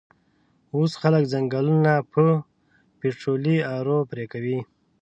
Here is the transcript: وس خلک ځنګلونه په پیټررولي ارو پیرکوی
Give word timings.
وس 0.77 0.93
خلک 1.01 1.23
ځنګلونه 1.33 1.91
په 2.11 2.23
پیټررولي 2.99 3.57
ارو 3.75 3.97
پیرکوی 4.09 4.59